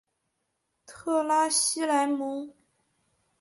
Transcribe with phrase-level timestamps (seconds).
[0.87, 2.51] 特拉西莱蒙。